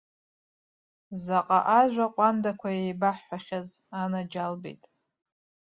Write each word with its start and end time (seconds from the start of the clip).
Заҟа 1.23 1.59
ажәа 1.79 2.05
ҟәандақәа 2.15 2.69
еибаҳҳәахьааз, 2.81 3.69
анаџьалбеит. 4.01 4.83